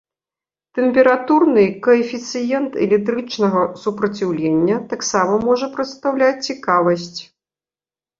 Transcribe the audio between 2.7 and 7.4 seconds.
электрычнага супраціўлення таксама можа прадстаўляць цікавасць.